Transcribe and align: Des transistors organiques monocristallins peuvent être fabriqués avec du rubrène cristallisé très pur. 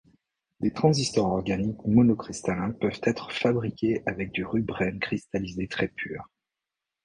Des 0.61 0.73
transistors 0.73 1.31
organiques 1.31 1.85
monocristallins 1.85 2.71
peuvent 2.71 2.99
être 3.03 3.31
fabriqués 3.31 4.01
avec 4.07 4.31
du 4.31 4.43
rubrène 4.43 4.99
cristallisé 4.99 5.67
très 5.67 5.89
pur. 5.89 6.23